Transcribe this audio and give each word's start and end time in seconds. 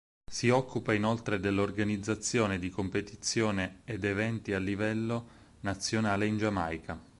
Si 0.31 0.49
occupa 0.49 0.93
inoltre 0.95 1.39
dell'organizzazione 1.39 2.57
di 2.57 2.71
competizioni 2.71 3.81
ed 3.85 4.03
eventi 4.03 4.51
a 4.53 4.57
livello 4.57 5.27
nazionale 5.59 6.25
in 6.25 6.39
Giamaica. 6.39 6.99